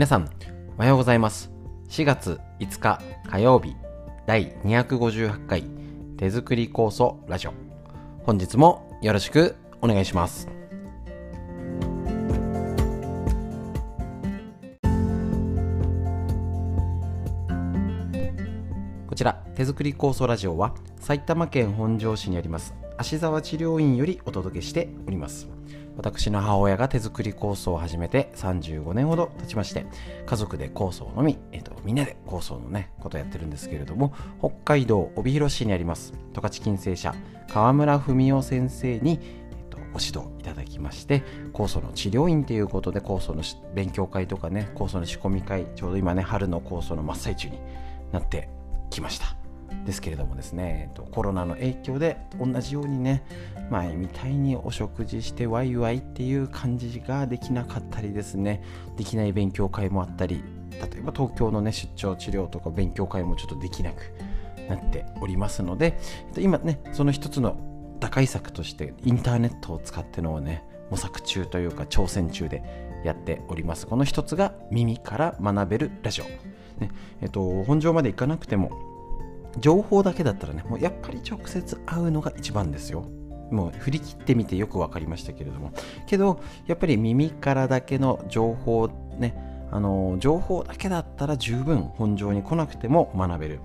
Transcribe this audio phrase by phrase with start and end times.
[0.00, 0.30] 皆さん、
[0.78, 1.50] おはようございます。
[1.90, 3.76] 4月5日火曜日、
[4.26, 5.64] 第258回
[6.16, 7.52] 手作り酵素ラジオ。
[8.22, 10.48] 本日もよろしくお願いします。
[19.06, 25.46] こちら、手作り酵素ラジオは埼玉県本庄市にあります芦沢治療院よりお届けしております。
[25.96, 29.86] 私の母親が手作り酵素を始めて35年ほど経ちまして
[30.26, 37.14] 家族で酵素を飲み、えっとみんなで酵素のねことやってるんですけれども北海道帯広市にあります十勝金星社
[37.48, 41.22] 川村文夫先生に、えっとご指導いただきまして
[41.52, 43.42] 酵素の治療院ということで酵素の
[43.74, 47.58] 勉強会とかね酵素の仕込み会ちょうど今ね春の酵素の真っ最中に
[48.12, 48.48] なって
[48.90, 49.39] きました。
[49.84, 53.22] ですけれどもですね、コロナの影響で同じようにね
[53.70, 58.62] 前みたいにお食事してワイワイっていう感じができなかったりですね
[58.96, 64.12] できない勉強会もあったり例えば東京のね出張治療とか勉強会もちょっとできなく
[64.68, 65.98] なっておりますので
[66.38, 67.56] 今ねその一つの
[68.00, 72.62] 打開策としてインターネットを使ってのをね模索中というか挑戦中で
[73.04, 73.86] やっております。
[73.86, 76.24] この一つが耳から学べるラジオ、
[76.80, 76.90] ね
[77.22, 78.89] えっと、本庄まで行かなくても
[79.58, 83.04] 情報だけだったらねもうやっぱり直接会うのが一番ですよ。
[83.50, 85.72] もう振り切ってみてよく分かりましたけれども。
[86.06, 93.60] けどやっぱり耳からだけの情報ねあの情報だけだったら十分本庄に来なくても学べる。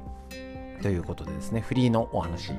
[0.81, 2.51] ということでですねフリーのお話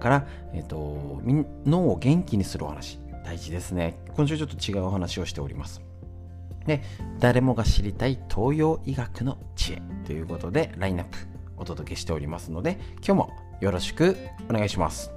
[0.00, 2.98] から、えっとみん脳を元気にするお話。
[3.24, 3.98] 大事ですね。
[4.16, 5.82] 今週ちょっと違うお話をしております。
[6.66, 6.82] で
[7.18, 9.82] 誰もが知りたい東洋医学の知恵。
[10.04, 11.31] ということでラインナップ。
[11.62, 14.16] お届けしておりますので今日もよろしく
[14.50, 15.12] お願いします。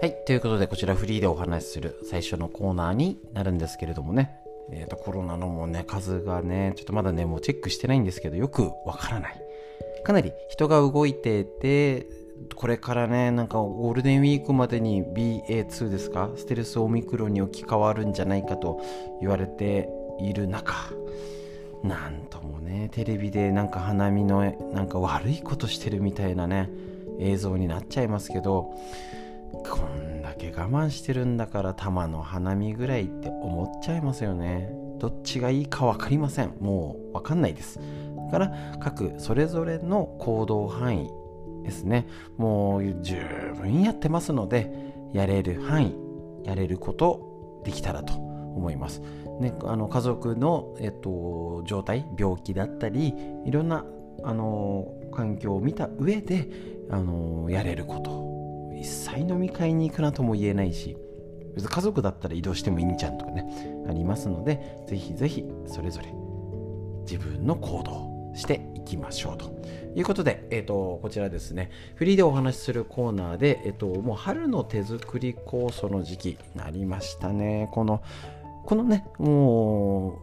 [0.00, 4.40] はいということでこちらフリーでお話しする最初のコーナーになるんですけれどもね。
[4.70, 9.40] えー、とコロナのもね数がねちょっとまだねもうチェックしてないんですけどよくわからない。
[10.04, 12.06] かなり人が動いてて
[12.54, 16.30] これからねなんかゴールデンウィークまでに BA2 ですか？
[16.36, 18.80] ステルスオミクロンに置き換わるんじゃないかと
[19.20, 19.88] 言われて
[20.20, 20.74] いる中
[21.84, 24.40] なんともねテレビでなんか花見の
[24.72, 26.68] なんか悪いことしてるみたいなね
[27.20, 28.74] 映像になっちゃいますけど
[29.52, 34.70] こんだけ我慢してるんだから玉の花見ぐらいって思っちゃいますよね。
[34.98, 36.54] どっちがいいか分かりません。
[36.58, 37.78] もう分かんないです。
[38.32, 41.10] だから各それぞれの行動範囲
[41.68, 42.06] ですね。
[42.36, 43.16] もう十
[43.60, 44.72] 分やってますので
[45.12, 45.96] やれる範囲
[46.44, 49.02] やれることできたらと思います、
[49.40, 53.14] ね、あの家族の、えっと、状態病気だったり
[53.44, 53.84] いろんな
[54.24, 56.48] あの環境を見た上で
[56.90, 58.28] あのやれること。
[58.78, 60.96] 一切飲み会に行くなとも言えないし
[61.54, 63.44] 別に家族だったら移動してもいいんじゃんとかね
[63.88, 66.12] ありますのでぜひぜひそれぞれ
[67.00, 68.07] 自分の行動
[68.38, 69.52] していきましょうと
[69.94, 71.70] いうことで、えー、とこちらですね。
[71.96, 77.68] フリーでお話しするコーナーで、えー、ともう春の手作り酵素の時期になりましたね。
[77.72, 78.02] この
[78.64, 80.20] このねも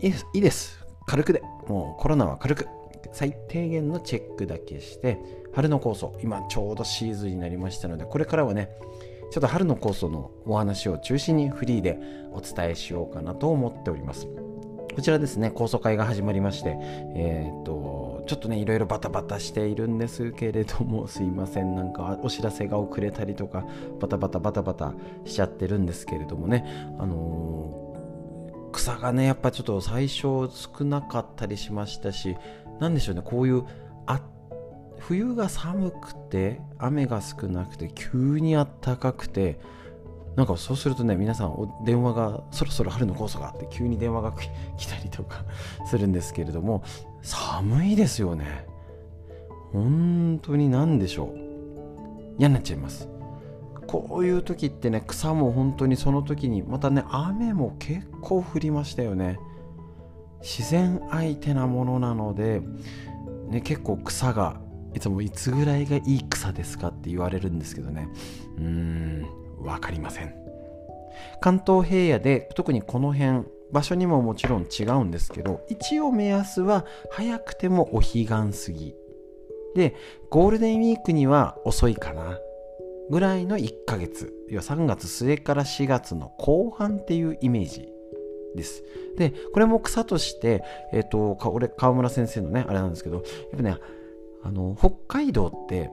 [0.00, 0.84] ういいですいいです。
[1.06, 1.42] 軽くで。
[1.68, 2.68] もうコロナは軽く。
[3.12, 5.18] 最低限のチェックだけして
[5.54, 8.68] 春の酵素今ちょうどシーズンになりましたのでこれからはね
[9.30, 11.98] ちょっと春の酵素のお話を中心にフリーで
[12.32, 14.28] お伝えしようかなと思っております。
[14.96, 16.78] こちらですね酵素会が始まりまして
[17.14, 23.66] えー、っとちょっとねいろいろバタバタしているんですけれども すいませんなんかお知らせが遅れたりとか
[24.00, 24.94] バタバタバタバタ
[25.26, 26.64] しちゃってるんですけれどもね
[26.98, 30.48] あのー、草がねやっぱちょっと最初少
[30.80, 32.34] なかったりしましたし
[32.80, 33.64] 何でしょうねこういう
[34.06, 34.22] あ
[34.98, 39.60] 冬が寒くて雨が少なくて急に暖かくて
[40.36, 44.32] なんかそうするとね皆さん電話がそろそろ春の酵素があって急に電話が
[44.76, 45.44] 来たりとか
[45.88, 46.82] するんですけれども
[47.22, 48.66] 寒いですよね。
[49.72, 51.38] 本当に何でしょう。
[52.38, 53.08] 嫌になっちゃいます。
[53.86, 59.38] こういう時ってね草も本当にその時にまたね雨も結構降りましたよね。
[60.42, 62.62] 自然相手なものなので、
[63.48, 64.60] ね、結構草が
[64.94, 68.08] いつもいつぐらいがいい草ですかって言われるんですけどね。
[68.58, 69.45] うーん。
[69.58, 70.34] 分かりません。
[71.40, 78.94] 関東平野で特にこの辺場所にももちろん違うんですけど一応目安は早くてもお彼岸過ぎ。
[79.74, 79.94] で
[80.30, 82.38] ゴールデンウィークには遅いかな。
[83.08, 84.32] ぐらいの1ヶ月。
[84.48, 87.88] 要は3月末から4月の後半っていうイメージ
[88.56, 88.82] です。
[89.16, 93.24] でこれも草として、えっ、ー、と俺川村先生のねあれなんですけどやっ
[93.56, 93.76] ぱね
[94.42, 95.90] あの北海道って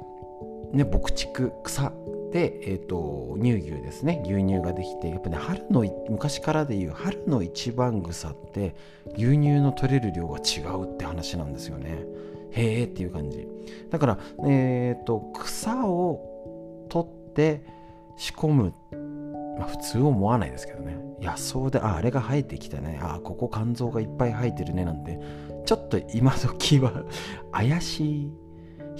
[0.73, 1.93] ね牧畜草
[2.31, 4.23] で、えーと、乳牛ですね。
[4.25, 8.75] 牛乳ができてやっぱね春の昔からでいう春の一番草って
[9.15, 12.03] 牛乳の取れる量が違うって話なんですよね。
[12.51, 13.47] へえっていう感じ。
[13.91, 14.17] だから
[14.47, 17.63] え、ー、と草を取って
[18.17, 18.73] 仕込む
[19.59, 20.97] まあ普通思わないですけどね。
[21.21, 22.99] 野草でああれが生えてきたね。
[23.01, 25.19] あここ肝臓がいっぱい生えてるねなんて
[25.65, 27.03] ちょっと今時は
[27.51, 28.31] 怪しい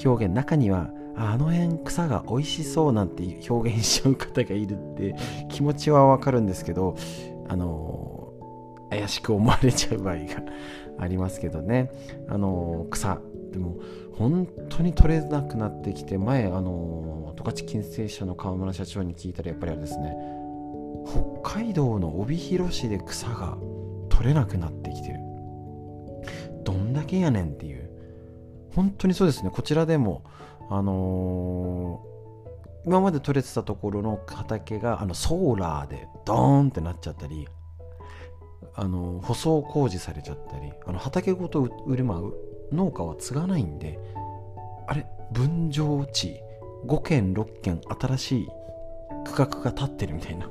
[0.06, 0.36] 表現。
[0.36, 5.16] 中にはあの辺草が美味しそうなんて表現しちゃう方がいるって
[5.50, 6.96] 気持ちはわかるんですけど
[7.48, 8.34] あの
[8.90, 10.44] 怪しく思われちゃう場合が
[11.00, 11.92] ありますけどね。
[12.28, 13.20] あの草。
[13.52, 13.78] でも
[14.14, 20.16] 本当に取れなくなってきて前あの十勝金星社の川村社長に聞いたらやっぱりあれですね。
[21.44, 23.58] 北海道の帯広市で草が
[24.10, 25.20] 取れなくなってきてる。
[26.64, 27.90] どんだけやねんっていう。
[28.76, 29.52] 本当にそうですね。
[29.54, 30.24] こちらでも
[30.70, 37.48] あのー、今まで取れてたところの畑があのソーラーでドーンってなっちゃったり
[38.76, 42.34] あの舗装工事されちゃったりあの畑ごと売れまう
[42.72, 44.00] 農家は継がないんで
[44.88, 46.40] あれ分譲地
[46.86, 48.48] 5軒6軒新しい
[49.26, 50.50] 区画が立ってるみたいな。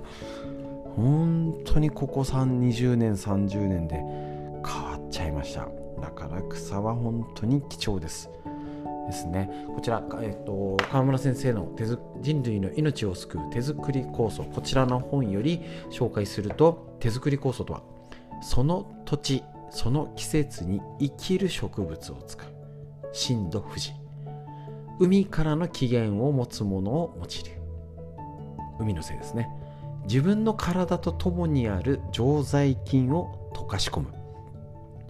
[0.96, 5.68] 本当にここ320年30年で変わっちゃいました。
[6.00, 8.30] だから草は本当に貴重です。
[9.06, 9.50] ですね。
[9.74, 11.84] こちら、えーと、川村先生の手
[12.20, 15.60] 人類の命を救う手作り酵素こちらの本より
[15.90, 17.82] 紹介すると手作り酵素とは
[18.42, 22.48] その土地その季節に生きる植物を使う。
[23.12, 23.92] 震度富士。
[25.00, 27.62] 海からの起源を持つものを用いる。
[28.78, 29.48] 海のせいですね。
[30.04, 34.12] 自分の体と共にある常在菌を溶かし込む。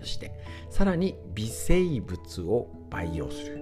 [0.00, 0.32] そして
[0.70, 3.61] さらに微生物を培養する。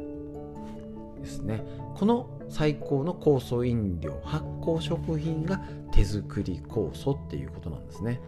[1.21, 1.63] ですね。
[1.95, 5.61] この最高の酵素飲料発酵食品が
[5.93, 8.21] 手作り酵素っていうことなんですね。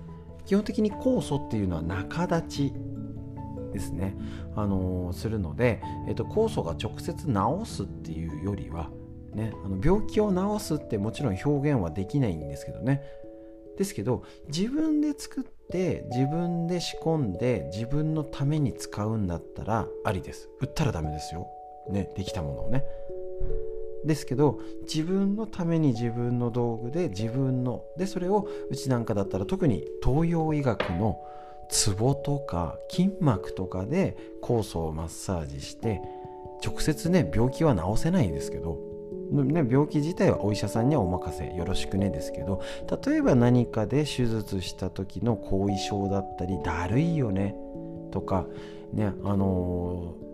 [0.46, 2.74] 基本的に酵素っていうのは仲立ち
[3.72, 4.16] ですね、
[4.54, 7.32] あのー、するので、えーと、酵素が直接治
[7.64, 8.90] すっていうよりは、
[9.32, 13.02] ね、あの病気を治すってもちろん表現はできないんですけどね。
[13.78, 20.50] ですけど自分で作って自分で仕込んで自分のために使うんだったらありです。
[20.60, 21.48] 売ったらダメですよ。
[21.90, 22.84] ねできたものをね。
[24.04, 31.20] ですけど自分のために自分の道具で自分のでそれをうちなんかだったら特に東洋医学の
[31.68, 36.00] ツボとか筋膜とかで酵素をマッサージして
[36.64, 38.78] 直接ね病気は治せないですけど、
[39.30, 42.60] ね、病気自体はお医者さんにはお任せよろしくねですけど
[43.06, 47.54] 例えば何かで手術した時の後遺症だったりだるいよね
[48.10, 48.46] とか
[48.92, 50.31] ねあのー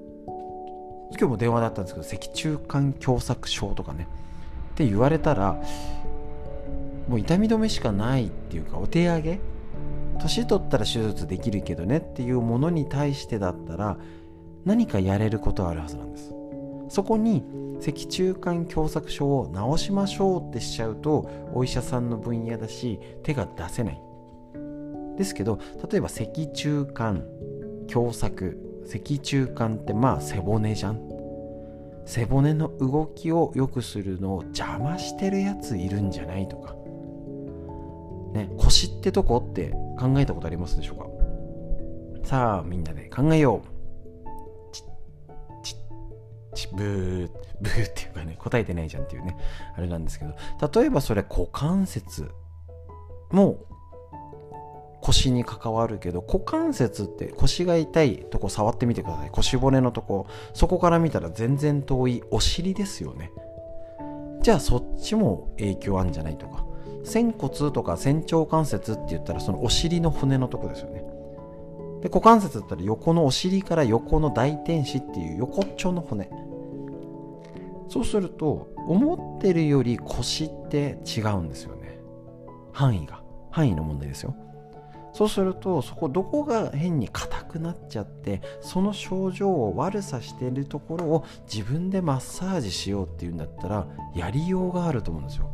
[1.10, 4.08] 今日も電話だったんですけど脊柱管狭窄症とかね。
[4.72, 5.60] って言われたら
[7.08, 9.40] もう痛み止めしかないっていうかお手上げ？
[10.20, 13.96] 年取ったら手術できるけどねっていうものに対してだったら
[14.64, 16.34] 何かやれることはあるはずなんです。
[16.88, 17.44] そこに
[17.80, 24.00] 脊柱管狭窄症を治しましょうってしちゃうとお医者さんの分野だし手が出せない。
[25.16, 25.58] ですけど
[25.90, 27.24] 例えば脊柱管
[27.88, 28.56] 狭窄
[28.90, 31.00] 脊柱管ってまあ背骨じゃん。
[32.06, 36.74] 背骨の動きを良くするのを邪魔してるやついるんじゃないとか。
[38.32, 40.98] ね腰ってとこって考えたことありますでしょう
[42.22, 42.26] か？
[42.26, 43.68] さあみんなで考えよう。
[44.72, 44.86] チッ
[45.62, 45.78] チッ
[46.54, 47.30] チブー
[47.60, 49.36] ブーっていうかね答えてないじゃんっていうね
[49.76, 50.34] あれなんですけど。
[50.80, 52.30] 例えばそれ股関節
[53.32, 53.58] も
[55.08, 59.30] 腰に関わるけど股関節って腰が痛いとこ触ってみてください。
[59.30, 60.26] 腰骨のとこ。
[60.52, 63.30] そこから見たら全然遠いお尻ですよね。
[64.42, 66.66] じゃあそっちも影響あるんじゃないとか。
[67.04, 71.02] 仙骨とか仙腸関節って言ったらそのお尻の骨のとこですよね。
[72.02, 76.28] で股関節だったら横のお尻から横の大天使っていう横っちょの骨。
[77.88, 81.98] そうすると思ってるより腰って違うんですよね。
[82.72, 83.22] 範囲が。
[83.50, 84.34] 範囲の問題ですよ。
[85.18, 95.50] そうするとそこどこが変に硬くなっちゃってその症状を悪さしてるところを自分でマッサージしようっていうんだったらやりようがあると思うんですよ。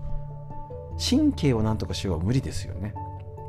[0.98, 2.94] 神経をなんとかしようは無理ですよね。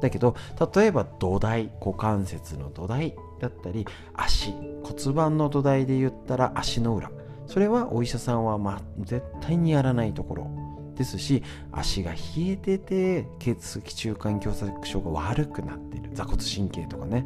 [0.02, 0.38] だけど
[0.74, 4.54] 例えば土台股関節の土台だったり足
[4.84, 7.12] 骨盤の土台で言ったら足の裏。
[7.46, 10.65] それはお医者さんはま絶対にやらないところ。
[10.96, 16.10] ですし足が冷えてて血液中間狭窄症が悪くなってる。
[16.14, 17.26] 座骨神経とかね。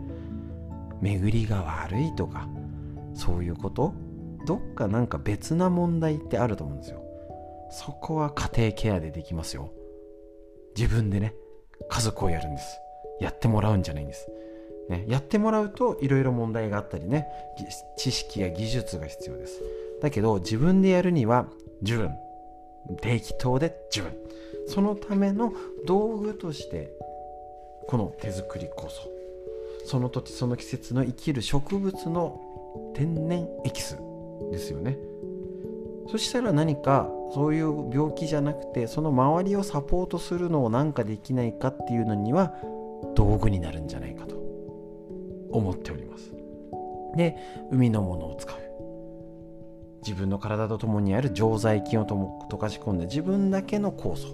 [1.01, 2.49] 巡りが悪いとか
[3.13, 3.93] そういうこと？
[4.45, 7.01] どっかなんか別な問題ってあると思うんですよ。
[7.71, 9.71] そこは家庭ケアでできますよ。
[10.75, 11.35] 自分でね
[11.89, 12.79] 家族をやるんです。
[13.21, 14.27] やってもらうんじゃないんです、
[14.89, 17.27] ね、やってもらうといろいろ問題があったりね
[17.97, 19.61] 知識や技術が必要です。
[20.01, 21.47] だけど自分でやるには
[21.81, 22.11] 十分。
[23.01, 24.17] 適当で十分。
[24.67, 25.51] そのための
[25.85, 26.91] 道具として
[27.87, 29.09] この手作り酵素
[29.85, 32.39] その土地その季節の生きる植物の
[32.93, 33.97] 天然エキス
[34.51, 34.97] ですよね。
[36.07, 42.53] そしたら何かそういう病気じゃなくてその周りをサポートするのを何かできないかっていうのには
[43.15, 44.35] 道具になるんじゃないかと
[45.51, 46.31] 思っております。
[47.15, 47.35] で
[47.71, 48.68] 海のものを使う。
[50.09, 54.33] 自分の体とともにある常在菌をとも溶かし込んで自分だけの酵素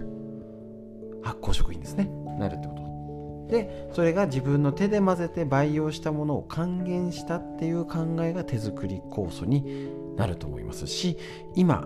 [1.22, 2.10] 発酵食品ですね。
[2.40, 3.48] なるってこと。
[3.50, 10.88] でそれが自分の手で混ぜて培養したものを還元したっていう考えが手作り酵素になると思います。
[10.88, 11.18] し
[11.56, 11.86] 今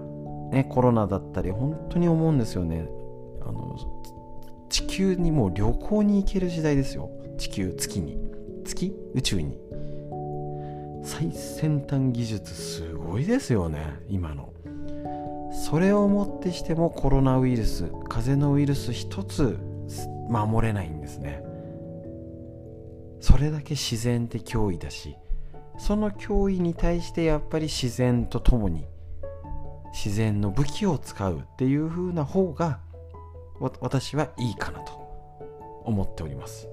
[0.52, 2.88] ねコロナだったり本当に思うんですよね。
[3.42, 3.76] あの
[4.70, 7.10] 地球にもう旅行に行ける時代ですよ。
[7.40, 8.20] 地球月に。
[8.64, 8.94] 月？
[9.16, 9.58] 宇宙に。
[11.20, 14.54] 最先端技術すごいですよね今の。
[15.52, 19.60] それをもってしてもコロナウイルス風邪のウイルス一つ
[20.30, 21.44] 守れないんですね。
[23.20, 25.18] それだけ自然って脅威だし
[25.78, 28.88] その脅威に対してやっぱり自然とともに
[29.92, 32.80] 自然の武器を使うっていう風な方が
[33.82, 34.94] 私はいいかなと
[35.84, 36.70] 思っております。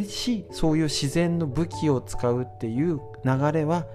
[0.00, 3.86] しそういう自然の武器を使うっていう流れは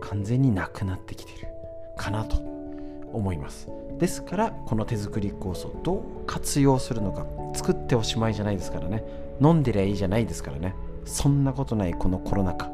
[0.00, 1.48] 完全になくなってきてる
[1.96, 2.36] かなと
[3.12, 3.68] 思います。
[3.98, 7.26] ですからこの手作り酵素どう活用するのか。
[7.54, 9.04] 作っておしまいじゃないですからね。
[9.40, 10.74] 飲んでりゃいいじゃないですからね。
[11.04, 12.70] そんなことないこのコロナ禍。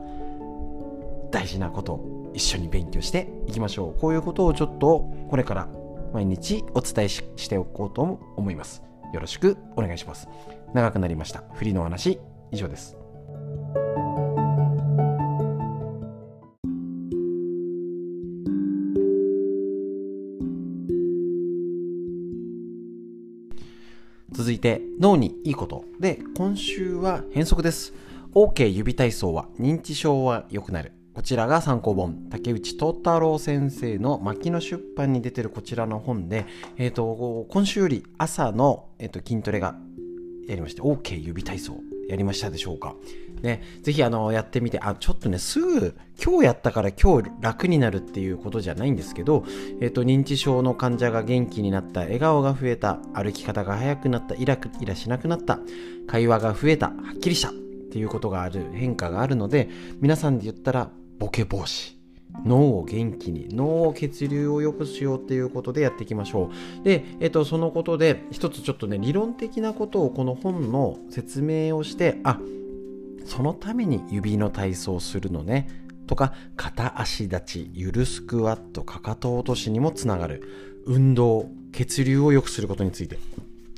[1.31, 4.01] 大事なことを一緒に勉強していきましょう。
[4.01, 5.69] こういうことをちょっとこれから
[6.13, 8.03] 毎日お伝えしておこうと
[8.37, 8.83] 思います。
[9.13, 10.29] よろしくお願いします。
[10.75, 11.43] 長くなりました。
[11.55, 12.97] フリーの話以上です。
[24.33, 27.95] 続いて脳にいいことで今週は変則です。
[28.35, 30.93] OK 指体操は認知症は良くなる。
[31.15, 36.45] こちらが参考本、竹内東太郎先生の牧野出版に出てるこちらの本で、
[36.77, 39.75] え、ー、と、今週より朝の、えーと、筋トレが
[40.47, 41.96] やりまして、OK 指体操。
[42.09, 42.95] やりましたでしょうか。
[43.43, 49.45] ね、ぜひあのやってみて、あ、ちょっとね、すぐ今日やったから今日楽になるっていうことじゃないんですけど、
[49.81, 55.59] えっ、ー、と、認知症の患者が元気になった、笑顔が増えた、歩き方が速くなった、イライラしなくなった、
[56.07, 59.69] 会話が増えた、はっきりしたっていうことがある、変化があるので、
[60.01, 61.96] 皆さんで言ったら、ボケ防止
[62.45, 66.51] 脳を元気に脳を血流を良くしようっていうことでやっていきましょ
[66.81, 72.39] うで、えっと、そのことで一つちょっとね理論的なことをこの本の説明をしてあ
[73.25, 75.69] そのために指の体操をするのね
[76.07, 83.19] とか片足立ちゆるスクワットかかと落としにもつながる運動血流を良くすることについて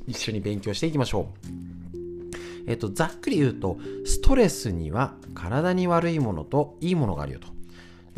[0.06, 1.68] 一緒に勉強していきましょう
[2.68, 7.48] えっと、ざっくり言うと、ストレスには体に悪いものといいものがあるよと。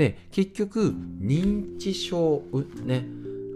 [0.00, 2.42] で、結局、認知症、
[2.86, 3.06] ね、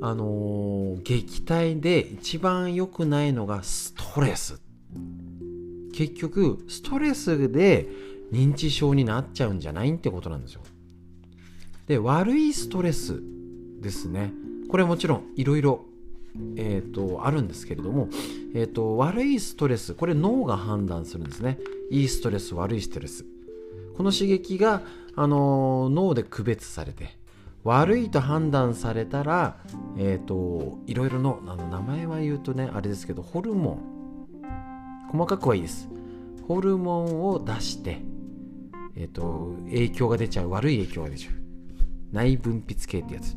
[0.03, 4.61] あのー、撃退で一番良くないのがストレス。
[5.95, 7.89] 結局、ストレスで
[8.31, 10.61] 認知症になっちゃうんじゃないってことなんですよ。
[11.87, 13.23] で、悪いストレス
[13.81, 14.31] ですね。
[14.69, 15.87] これもちろんいろいろ
[16.57, 18.09] えーと、あるんですけれども、
[18.55, 21.61] えーと、悪いストレスこれ脳が判断するんですね
[21.93, 23.25] いいストレス悪いストレス
[23.97, 24.83] この刺激が、
[25.17, 27.17] あのー、脳で区別されて
[27.63, 29.57] 悪いと判断されたら、
[29.97, 33.95] えーと、いろいろのあの名前は言うとねあれですけどホルモン。
[35.11, 35.89] 細かくはいいです。
[36.49, 38.03] ホルモンを出して、
[38.97, 40.51] えーと影響が出ちゃう。
[40.51, 41.35] 悪い影響が出ちゃう。
[42.13, 43.37] 内分泌系ってやつ。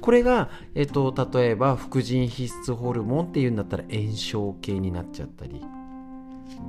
[0.00, 5.62] これが、えっと、例えば副腎皮質ホルモンっていうんだったら炎症系になっちゃったり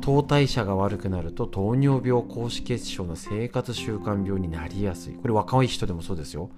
[0.02, 5.14] 糖代謝が悪くなると糖尿病高脂血症の生活習慣病になりやすい。
[5.14, 6.50] これ若い人でもそうですよ。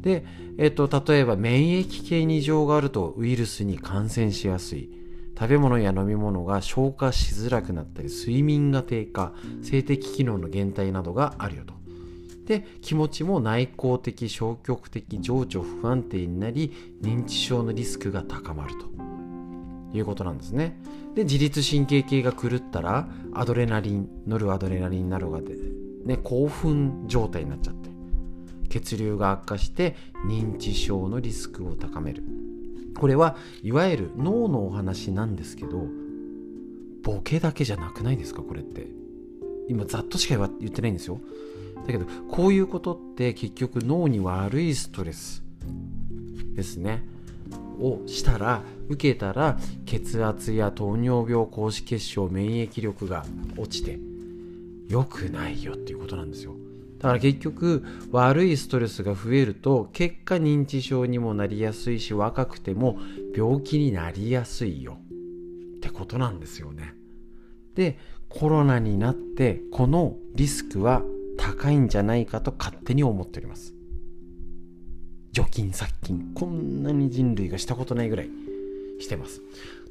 [0.00, 0.24] で、
[0.58, 4.90] えっと、例えば免疫系に異常があるとウイルスに感染しやすい。
[5.38, 9.32] 食べ物や飲み物が消化しづらくなったり睡眠が低下
[9.62, 11.74] 性的機能の減退などがあるよと。
[12.44, 16.72] で気持ちも内向的消極的情緒不安定になり
[17.02, 18.97] 認知症のリスクが高まると。
[19.92, 20.78] いうことなんですね。
[21.14, 25.54] で自律神経系が狂ったらアドレナリンノルアドレナリンなどがで、
[26.04, 27.90] ね、興奮状態になっちゃって
[28.68, 32.22] 血流が悪化して認知症のリスクを高める。
[32.98, 35.86] これはいわゆる脳のお話なんですけど
[37.02, 38.98] ボケだけじゃなくないですかこれって。
[39.68, 41.20] 今ざっとしか言ってないんですよ。
[41.86, 45.44] だけどこういうことって結局脳に悪いストレス
[46.54, 47.06] ですね。
[47.80, 53.24] をしたら受けたら血圧や糖尿病高脂血症免疫力が
[53.56, 53.98] 落ちて
[54.88, 56.54] 良くないよっていうことなんですよ。
[56.98, 62.98] だから結局悪いストレスが増えると結果認知症にもなりやすいし若くても
[63.36, 64.98] 病気になりやすいよ。
[65.76, 66.94] ってことなんですよね。
[67.74, 71.02] でコロナになってこのリスクは
[71.38, 73.77] 高いんじゃないかと勝手に思っております。
[75.38, 76.32] 除菌殺菌。
[76.34, 78.30] こんなに人類がしたことないぐらい
[78.98, 79.40] してます。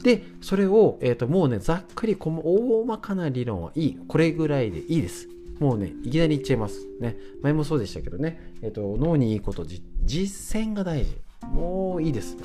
[0.04, 4.00] でそれを、えーと、もうねざっくりこの大まかな理論はいい。
[4.10, 5.30] これぐらいでいいです。
[5.60, 6.86] もうねいきなり言っちゃいます。
[7.00, 7.18] ね。
[7.42, 9.66] 前もそうでしたけどね、えーと、脳にいいこと
[10.04, 11.16] 実践が大事。
[11.54, 12.36] もういいです。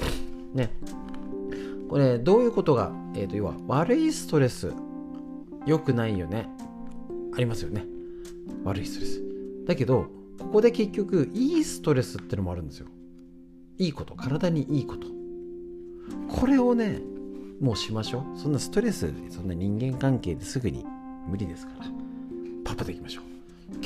[0.55, 0.71] ね。
[1.89, 4.73] これどういうことが、えーと要は悪いストレス。
[5.67, 6.49] 良くないよね。
[7.35, 7.85] ありますよね。
[8.63, 9.23] 悪いストレス。
[9.67, 10.07] だけど
[10.43, 12.89] ここで結局いいストレスってのもあるんですよ。
[13.79, 14.15] いいこと。
[14.15, 15.07] 体にいいこと。
[16.29, 17.01] これをね
[17.61, 18.39] もうしましょう。
[18.39, 20.85] そんなストレスそんな人間関係ですぐに
[21.29, 21.87] 無理ですから。
[22.65, 23.25] パパでいきましょう。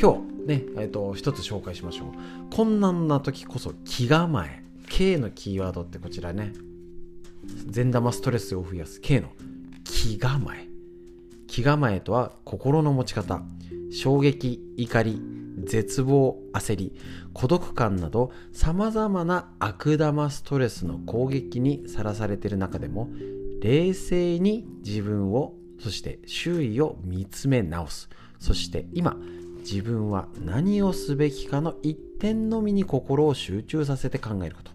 [0.01, 2.55] 今日ねえっ、ー、と一つ紹介しましょう。
[2.55, 4.65] 困難な時こそ気構え。
[4.89, 6.53] K のキーワードってこちらね。
[7.67, 9.01] 善玉ストレスを増やす。
[9.01, 9.29] K の。
[9.85, 10.67] 気構え。
[11.47, 13.43] 気構えとは心の持ち方。
[13.93, 15.46] 衝撃怒り。
[15.65, 16.93] 絶望焦り
[17.33, 23.09] 孤独感などさまざまな悪玉ストレスの攻撃にさらされている中でも
[23.61, 28.09] 冷静に自分をそして周囲を見つめ直す。
[28.39, 29.17] そして今
[29.61, 34.73] 自分は何をすべきかの一点のみに心を集中させて考えること。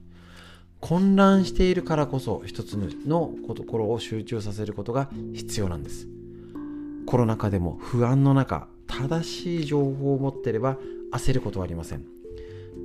[0.79, 6.07] 混乱しているからこそ一つの心を集中させることが必要なんです。
[7.05, 10.77] コロナ禍でも不安の中正しい情報を持ってれば
[11.11, 12.05] 焦ることはありません。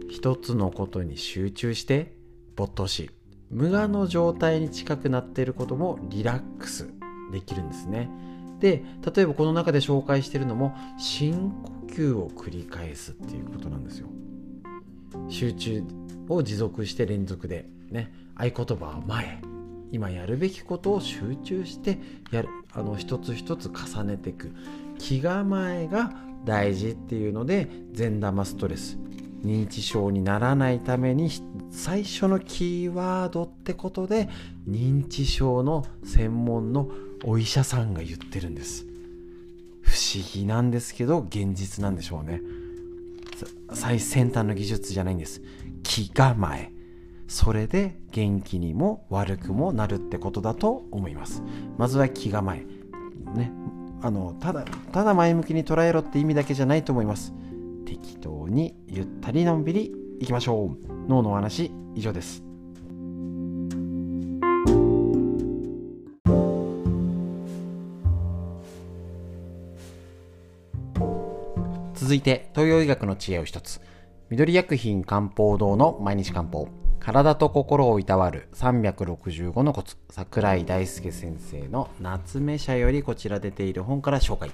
[0.08, 2.14] 一つのことに集中して
[2.54, 3.10] 没頭し
[3.50, 6.88] 無我の状態に近くなっていることもリラックス
[7.32, 8.08] できるんですね。
[8.60, 8.82] で
[9.14, 14.08] 例えばこの中で紹介してるのも深呼吸を繰り返すっていうことなんですよ。
[15.28, 15.82] 集中
[16.28, 19.40] を持続して連続でね合言葉は前。
[19.92, 21.98] 今やるべきことを集中して
[22.32, 22.48] やる。
[22.72, 24.52] あの一つ一つ重ねていく。
[24.98, 26.12] 気構えが
[26.44, 28.98] 大事っていうので善玉ストレス。
[29.44, 31.30] 認知症にならないために
[31.70, 34.28] 最初のキーワードってことで
[34.68, 36.90] 認知症の専門の
[37.24, 38.86] お医者さんが言ってるんです。
[39.82, 42.42] 不思議なんですけど現実なんでしょうね。
[43.72, 45.42] 最先端の技術じゃないんです。
[45.82, 46.72] 気構え。
[47.28, 51.42] それで元気にも悪くもなるってことだと思います。
[51.76, 52.64] まずは気構え。
[53.34, 53.52] ね。
[54.02, 57.32] あのただただ前向きに捉えろって意味だけじゃないと思います。
[57.84, 61.08] 適当にゆったりのんびりいきましょう。
[61.08, 62.42] 脳のお話以上です。
[71.94, 73.80] 続いて東洋医学の知恵を一つ。
[74.28, 76.68] 緑薬品漢方堂の毎日漢方。
[77.06, 79.96] 体と心をいたわる365のコツ。
[80.10, 84.50] 桜井大輔先生の夏目社よりこちら出ている本から紹介。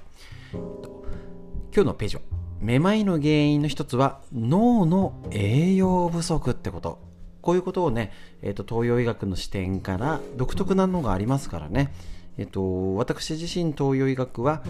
[0.53, 2.23] 今日のページは
[2.61, 6.99] めまいの原因の一つは脳の栄養不足ってこと。
[7.41, 8.13] こういうことをね、
[8.43, 11.91] えーと、東洋医学の視点から独特なのがありますからね、
[12.37, 14.63] えーと、私自身東洋医学は、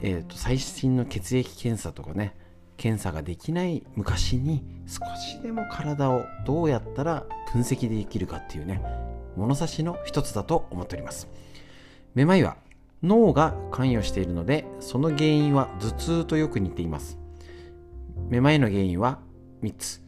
[0.00, 2.34] えーと最新の血液検査とかね
[2.76, 8.82] 検査ができない昔に少しでも体をどうやったら分析できるかっていうね
[9.36, 11.28] 物差しの一つだと思っております。
[12.14, 12.56] めまいは
[13.02, 17.18] 脳が関与しているのでその原因は頭痛とよく似ています。
[18.28, 19.18] めまいの原因は
[19.62, 20.02] 3つ。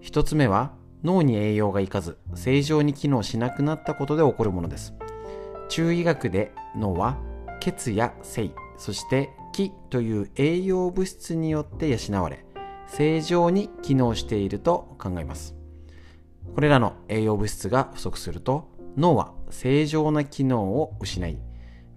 [0.00, 0.72] 1つ目は
[1.04, 4.94] 脳に栄養がいかず正常に機能しなくなったことで起こるものです。
[5.68, 7.16] 中医学で脳は
[7.60, 12.44] 血や性そして気という栄養物質によって養われ
[12.88, 15.54] 正常に機能していると考えます。
[16.54, 21.38] これらの栄養物質が不足すると脳は正常な機能を失い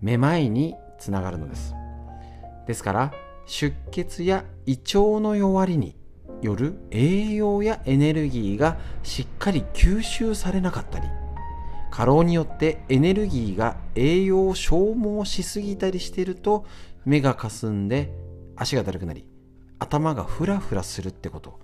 [0.02, 1.74] めまいにつながるのです。
[2.68, 3.14] ですから
[3.46, 5.96] 出血や胃腸の弱りに
[6.42, 11.08] よる栄養やエネルギーがしっかり吸収されなかったり
[11.92, 16.66] 過労によってエネルギーが栄養を消耗しすぎたりしていると
[17.06, 18.12] 目がかすんで
[18.56, 19.26] 足がだるくなり
[19.80, 21.60] 頭がフラフラするってこと。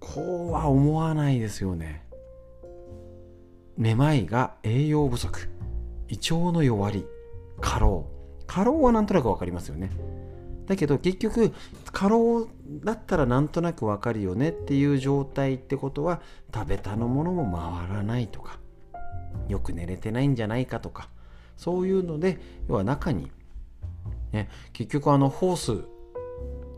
[0.00, 2.06] こうは思わないですよね。
[3.76, 5.48] めまいが栄養不足。
[6.08, 7.04] 胃腸の弱り。
[7.60, 8.06] 過労。
[8.46, 9.90] 過労はなんとなく分かりますよね。
[10.66, 11.52] だけど結局
[11.92, 12.46] 過労
[12.84, 14.50] だったらなんとなく分かるよね。
[14.50, 16.20] っていう状態ってことは
[16.54, 18.60] 食べたのものも回らないとか。
[19.48, 21.08] よく寝れてないんじゃないかとか。
[21.56, 23.32] そういうので要は中に、
[24.32, 25.84] ね、結局あのホース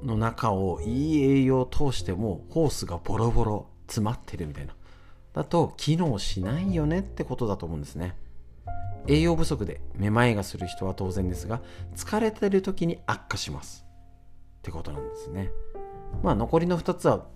[0.02, 4.74] の中をいい栄養を通してもホースがボロボロ詰まってるみたいな。
[5.32, 8.16] だと機能しないよねってことだと思うんですね。
[9.06, 11.62] 栄養不足でめまいがする人は当然ですが
[11.94, 13.84] 疲れてる時に悪化します。
[14.58, 15.50] ってことなんですね。
[16.22, 17.26] まあ残りの2つは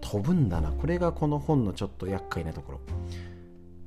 [0.00, 0.70] 飛ぶんだな。
[0.70, 2.80] これがこの本のちょっと厄介なところ。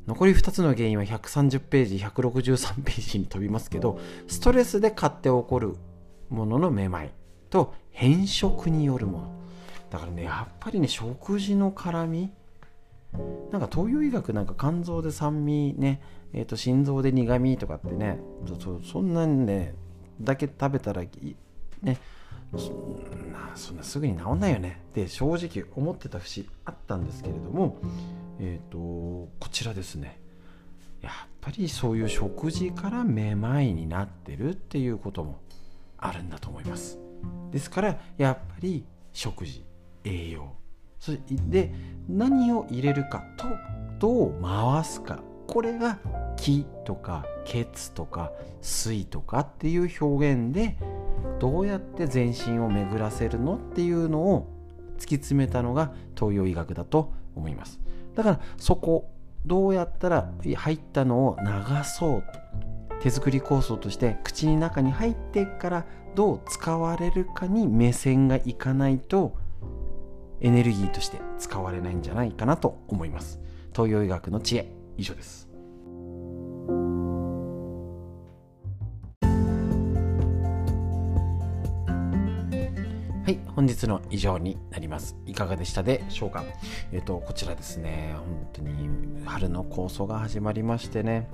[0.07, 5.75] 残り2つの原因は130ページ163ページに飛びますけどストレスで買って起こる
[6.29, 7.13] もののめまい
[7.49, 9.43] と変色によるもの。
[9.91, 12.31] だからねやっぱりね食事の絡み。
[13.51, 16.01] なんか東洋医学なんか肝臓で酸味ね、
[16.33, 18.19] えー、と心臓で苦味とかってね
[18.91, 19.75] そんなんね
[20.19, 21.03] だけ食べたら
[21.83, 21.97] ね。
[22.57, 24.81] そんなそんなすぐに治んないよね。
[24.91, 27.77] って正直思ってた節あったんですけれども
[28.43, 30.19] えっ、ー、とこちらですね。
[31.01, 35.39] やっぱりそういう食事からめまいになってるっていうことも
[35.97, 36.97] あるんだと思います。
[37.51, 39.65] ですからやっぱり食事
[40.03, 40.55] 栄養。
[40.99, 41.73] それで
[42.07, 43.47] 何を入れるかと
[43.99, 45.19] どう回すか。
[45.47, 45.99] これが
[46.37, 50.77] 気とか血とか水とかっていう表現で
[51.39, 54.49] どうやって全身を巡らせるのっていうのを
[54.97, 57.79] 突き詰めたのが東洋医学だと思います。
[58.15, 59.09] だからそこ
[59.45, 61.47] どうやったら入ったのを流
[61.83, 62.23] そう
[63.01, 69.35] 手作り構想として口の中に入ってからどう使われるかに目線がいかないと
[70.39, 73.41] エネルギーとして使われないんじゃないかなと思います。
[73.73, 75.52] 東洋医学の知恵以上です。
[83.63, 85.15] 本日の以上になります。
[85.25, 86.43] いかがでしたでしょうか？
[86.91, 88.13] えっ、ー、とこちらですね。
[88.17, 88.89] 本当に
[89.23, 91.29] 春の構想が始まりましてね。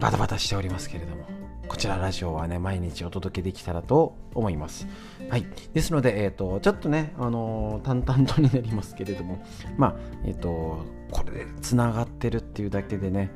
[0.00, 1.24] バタバタしておりますけれども。
[1.68, 4.88] こちらラジオはね、毎日お届けできたらと思います。
[5.30, 5.46] はい。
[5.72, 9.40] ですので、えっ、ー、と、ちょっとね、あのー、淡々とになりますけれども、
[9.76, 13.30] まあ、えっ、と、これで繋がってるっていうだけでね、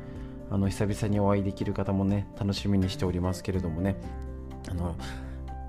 [0.51, 3.95] あの、久々にお会いできる方もね、楽しみにしておりますけれどもね、
[4.69, 4.97] あの、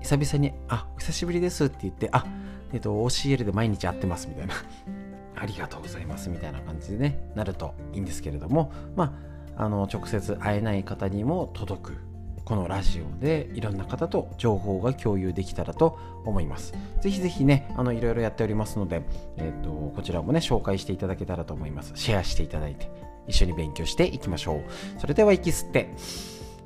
[0.02, 2.24] 久々に、あ、お久しぶりですって言って、あ、
[2.72, 4.54] えっ、と、OCL で毎日会ってますみたいな、
[5.36, 9.16] ありがとうございますみたいな感じでね、なるといいんですけれども、ま
[9.56, 12.08] あ、あの、直接会えない方にも届く
[12.48, 16.72] このラジオでいろんな方と情報が共有できたらと思います。
[17.02, 19.02] ぜひぜひね、あのいろいろやっておりますので、
[19.36, 21.92] えーと、こちらもね、紹介していただけたらと思います。
[21.94, 22.90] シェアしていただいて、
[23.26, 24.98] 一緒に勉強していきましょう。
[24.98, 25.94] それでは息吸って、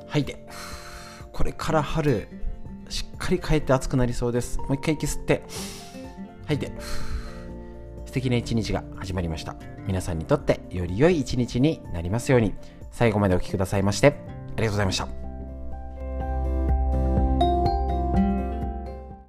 [0.06, 0.46] 吐いて、
[1.32, 2.28] これから春、
[2.92, 4.59] しっかり帰って暑くなりそうです。
[4.59, 5.42] もう一回息吸って、
[6.44, 6.72] 吐いて、
[8.05, 9.57] 素敵な一日が始まりました。
[9.87, 12.55] 皆さんにとってより良い一日になりますように、
[12.90, 15.21] 最後までお聴きくださいまして、ありがとうございました。